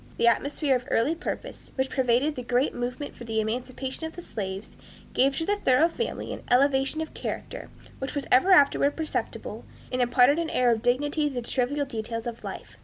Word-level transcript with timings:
The 0.17 0.25
atmosphere 0.25 0.75
of 0.75 0.87
earnest 0.89 1.19
purpose, 1.19 1.73
which 1.75 1.91
pervaded 1.91 2.33
the 2.33 2.41
great 2.41 2.73
movement 2.73 3.15
for 3.15 3.23
the 3.23 3.39
emancipation 3.39 4.03
of 4.07 4.15
the 4.15 4.23
slaves, 4.23 4.75
gave 5.13 5.37
to 5.37 5.45
the 5.45 5.57
Thoreau 5.57 5.89
family 5.89 6.33
an 6.33 6.41
elevation 6.49 7.01
of 7.01 7.13
character 7.13 7.69
which 7.99 8.15
was 8.15 8.25
ever 8.31 8.51
afterward 8.51 8.95
perceptible, 8.95 9.63
and 9.91 10.01
imparted 10.01 10.39
an 10.39 10.49
air 10.49 10.71
of 10.71 10.81
dignity 10.81 11.29
to 11.29 11.35
the 11.35 11.43
trivial 11.43 11.85
details 11.85 12.25
of 12.25 12.43
life. 12.43 12.77